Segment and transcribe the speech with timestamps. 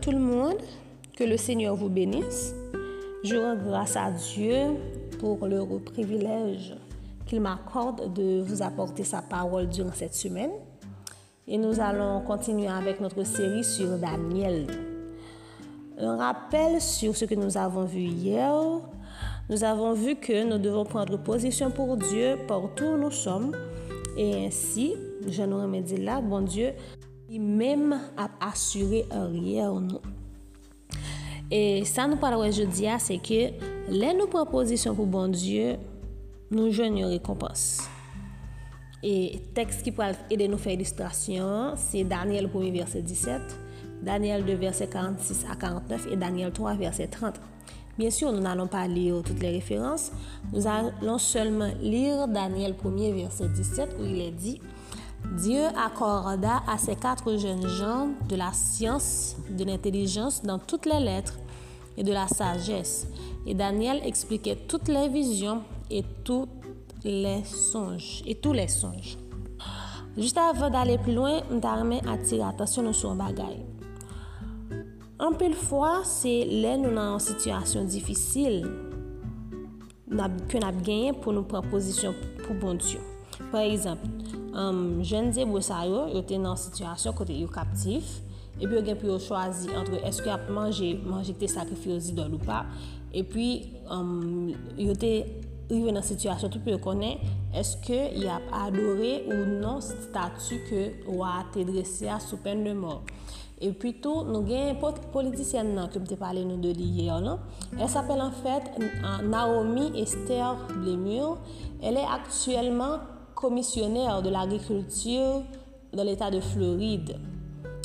[0.00, 0.56] Tout le monde,
[1.16, 2.54] que le Seigneur vous bénisse.
[3.24, 4.56] Je rends grâce à Dieu
[5.20, 6.74] pour le privilège
[7.26, 10.50] qu'il m'accorde de vous apporter sa parole durant cette semaine.
[11.46, 14.66] Et nous allons continuer avec notre série sur Daniel.
[15.98, 18.54] Un rappel sur ce que nous avons vu hier.
[19.50, 23.54] Nous avons vu que nous devons prendre position pour Dieu partout où nous sommes.
[24.16, 24.94] Et ainsi,
[25.28, 26.72] je nous remédie là, bon Dieu,
[27.32, 30.02] li menm ap asyre orye ou nou.
[31.48, 33.54] E sa nou pala wè jodi a, se ke
[33.88, 35.78] lè nou proposisyon pou bon Diyo,
[36.52, 37.86] nou jwen yon rekompans.
[39.00, 43.56] E tekst ki pal ede nou fè ilustrasyon, se Daniel 1 verset 17,
[44.04, 47.40] Daniel 2 verset 46 a 49, et Daniel 3 verset 30.
[47.96, 50.12] Bien sûr, nous n'allons pas lire toutes les références.
[50.52, 54.60] Nous allons seulement lire Daniel 1er, verset 17, où il est dit
[55.30, 61.00] Dieu accorda à ces quatre jeunes gens de la science, de l'intelligence dans toutes les
[61.00, 61.38] lettres
[61.96, 63.06] et de la sagesse.
[63.46, 66.48] Et Daniel expliquait toutes les visions et tous
[67.04, 68.22] les songes.
[68.26, 69.16] Et tous les songes.
[70.16, 73.62] Juste avant d'aller plus loin, m'tarme attire attention nou sou bagay.
[75.22, 78.60] Anpil fwa, se lè nou nan an situasyon difisil
[80.52, 83.11] ke nap genyen pou nou preposisyon pou bon Diyo.
[83.50, 84.08] Par exemple,
[84.54, 88.18] um, jen zebou sa yo, yo te nan situasyon kote yo kaptif,
[88.58, 92.36] epi yo gen pou yo chwazi antre eske ap manje, manje te sakrifi yo zidol
[92.36, 92.64] ou pa,
[93.16, 93.48] epi
[93.92, 95.14] um, yo te
[95.72, 97.22] rive nan situasyon tout pou yo konen,
[97.56, 102.76] eske yo ap adore ou non statu ke wak te dresi a sou pen de
[102.76, 103.02] mor.
[103.62, 104.74] E pwitou nou gen
[105.14, 107.38] politisyen nan ke mte pale nou de li yer lan.
[107.76, 111.38] El s'apel an fèt euh, Naomi Esther Blemur.
[111.78, 113.11] El e aktuelman
[113.42, 115.42] commissionnaire de l'agriculture
[115.92, 117.16] dans l'État de Floride.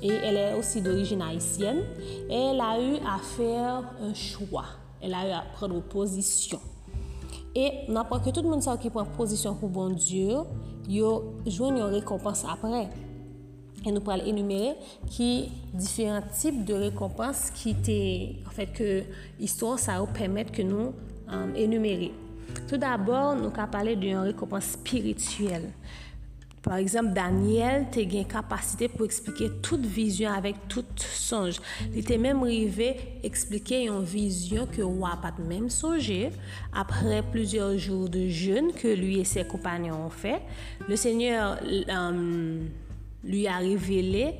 [0.00, 1.82] Et elle est aussi d'origine haïtienne.
[2.30, 4.64] Et elle a eu à faire un choix.
[5.02, 6.60] Elle a eu à prendre position.
[7.54, 10.36] Et n'importe que tout le monde sait qui prend position pour bon Dieu,
[10.88, 11.02] il
[11.46, 12.88] joue une récompense après.
[13.84, 14.76] Et nous pourrons énumérer
[15.08, 19.02] qui différents types de récompenses qui étaient en fait que
[19.38, 20.92] l'histoire ça va permettre que nous
[21.32, 22.12] euh, énumérer.
[22.68, 25.68] Tout d'abord, nou ka pale de yon rekompans spirituel.
[26.62, 31.56] Par exemple, Daniel te gen kapasite pou eksplike tout vizyon avèk tout sonj.
[31.94, 32.90] Li te mèm rive
[33.24, 36.28] eksplike yon vizyon ke wap at mèm sonje.
[36.76, 40.42] Apre plusieurs jours de jeûne ke lui et ses compagnons ont fait,
[40.86, 41.56] le Seigneur
[41.88, 42.68] um,
[43.24, 44.34] lui a révélé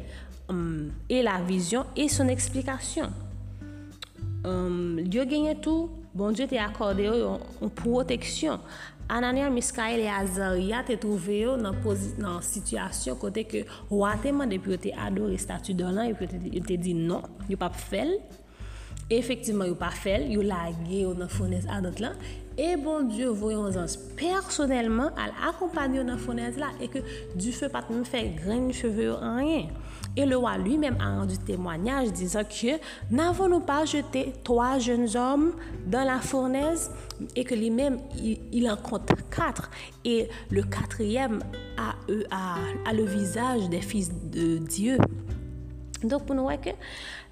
[0.50, 3.09] um, et la vizyon et son eksplikasyon.
[4.44, 8.62] Um, euh, yo genye tou bon Diyo te akorde yo yon proteksyon.
[9.10, 11.75] Anania, Miskael e Azaria te trouve yo nan,
[12.22, 16.62] nan situasyon kote ke wate man depi yo te adore statu donan, yo te, yo
[16.62, 18.21] te di non, yo pa fel.
[19.10, 22.15] Efektivman yo pa fel, yo lage yo nan founez adot lan.
[22.54, 27.03] E bon Diyo voyon zans personelman al akompany yo nan founez la e ke
[27.34, 29.72] du fe pat mwen fe gren cheve yo anyen.
[30.16, 32.78] Et le roi lui-même a rendu témoignage disant que
[33.10, 35.53] n'avons-nous pas jeté trois jeunes hommes
[35.87, 36.91] dans la fournaise?
[37.37, 37.98] Et que lui-même,
[38.53, 39.71] il, en compte quatre.
[40.04, 41.41] Et le quatrième
[41.76, 41.94] a,
[42.31, 44.98] a, le visage des fils de Dieu.
[46.02, 46.70] Donc, pour nous, que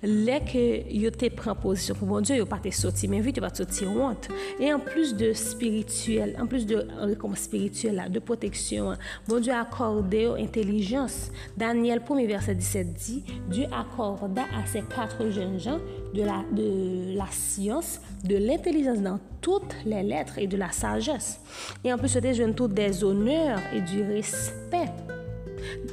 [0.06, 0.60] Lè ke
[0.94, 3.50] yo te pren posisyon pou bon Diyo, yo pa te soti men vit, yo pa
[3.50, 4.28] te soti want.
[4.62, 8.94] E an plus de spirituel, an plus de rekom spirituel la, de proteksyon,
[9.26, 11.32] bon Diyo akorde yo intelijans.
[11.58, 13.18] Daniel 1 verset 17 di,
[13.50, 15.82] Diyo akorde a se katre jen jan
[16.14, 21.40] de la siyans, de l'intelijans dan tout le letre et de la sajes.
[21.82, 25.07] E an plus yo te tout des honneur et du respet.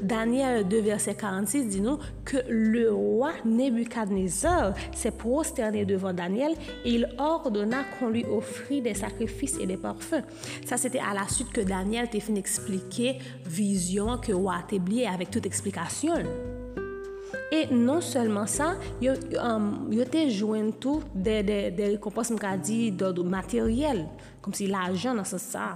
[0.01, 6.53] Daniel 2, verset 46 dit nous que le roi Nebuchadnezzar s'est prosterné devant Daniel
[6.83, 10.23] et il ordonna qu'on lui offrit des sacrifices et des parfums.
[10.65, 15.31] Ça, c'était à la suite que Daniel t'a fait expliquer vision que roi établi avec
[15.31, 16.13] toute explication.
[17.51, 22.31] Et non seulement ça, il um, a joué tout des, des, des récompenses
[22.91, 24.07] d'ordre matériel,
[24.41, 25.73] comme si l'argent dans ce ça.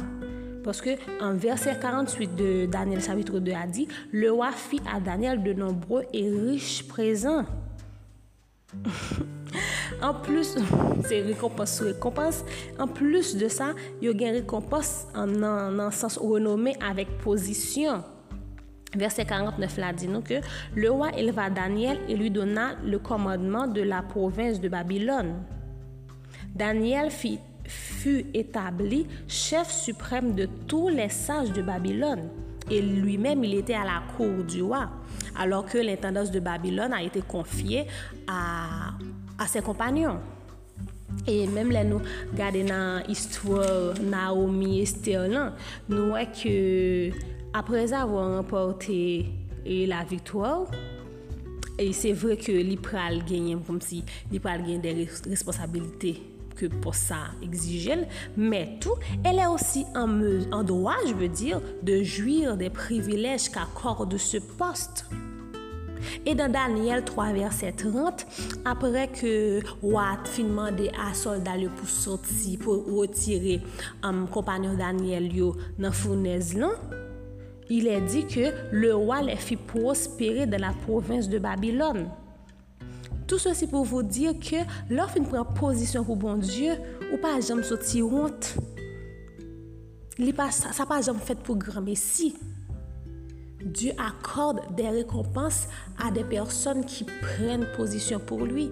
[0.63, 0.91] Parce que
[1.21, 5.53] en verset 48 de Daniel chapitre 2 a dit, le roi fit à Daniel de
[5.53, 7.45] nombreux et riches présents.
[10.01, 10.57] en plus,
[11.05, 12.43] c'est récompense récompense.
[12.77, 18.03] En plus de ça, il y a une récompense en un sens renommé avec position.
[18.95, 20.41] Verset 49 là dit nous que
[20.75, 25.43] le roi éleva Daniel et lui donna le commandement de la province de Babylone.
[26.55, 32.29] Daniel fit fut établi chef suprême de tous les sages de Babylone.
[32.69, 34.89] Et lui-même, il était à la cour du roi,
[35.37, 37.87] alors que l'intendance de Babylone a été confiée
[38.27, 38.91] à,
[39.39, 40.19] à ses compagnons.
[41.27, 42.01] E mèm lè nou
[42.37, 43.65] gade nan istwa
[44.01, 45.53] Naomi Esther lan,
[45.89, 46.53] nou wè ke
[47.57, 48.97] aprez avon remporte
[49.89, 50.69] la viktor,
[51.79, 54.95] e se vre ke li pral genyen kom si li pral genyen de
[55.29, 56.17] responsabilite.
[56.59, 60.21] que pour ça exigent, mais tout, elle est aussi en,
[60.51, 65.05] en droit, je veux dire, de jouir des privilèges qu'accorde ce poste.
[66.25, 68.25] Et dans Daniel 3, verset 30,
[68.65, 73.61] après que Watt fin demandé à soldat pour sortir, pour retirer
[74.01, 76.69] un um, compagnon Daniel yo dans fournaise là,
[77.69, 82.09] il est dit que le roi les fit prospérer dans la province de Babylone.
[83.29, 84.55] Tout ceci pour vous dire que
[84.89, 86.71] lorsqu'on prend position pour bon Dieu,
[87.13, 88.55] ou pas jamais sortir honte.
[90.49, 92.35] Ça pas jamais fait pour grand messie.
[93.63, 95.67] Dieu accorde des récompenses
[96.03, 98.71] à des personnes qui prennent position pour lui,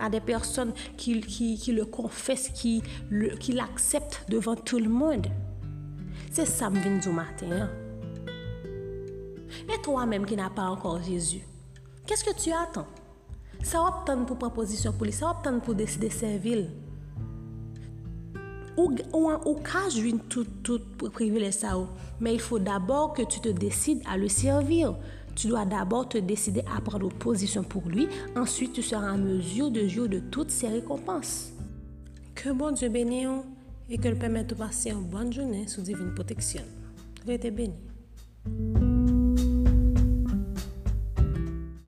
[0.00, 5.26] à des personnes qui, qui, le confessent, qui, l'acceptent devant tout le monde.
[6.32, 7.46] C'est ça que je du matin.
[7.52, 7.70] Hein.
[9.68, 11.42] Et toi-même qui n'as pas encore Jésus,
[12.06, 12.86] qu'est-ce que tu attends?
[13.66, 16.66] Ça va obtenir pour prendre position pour lui, ça va obtenir pour décider de servir
[18.76, 19.88] ou, ou, ou cas
[20.28, 20.80] tout, tout
[21.12, 21.76] privilège ça.
[22.20, 24.94] Mais il faut d'abord que tu te décides à le servir.
[25.34, 28.06] Tu dois d'abord te décider à prendre position pour lui.
[28.36, 31.50] Ensuite, tu seras en mesure de jouir de toutes ses récompenses.
[32.36, 33.26] Que bon Dieu bénisse
[33.90, 36.62] et que le permette de passer une bonne journée sous divine protection.
[37.26, 37.74] été béni.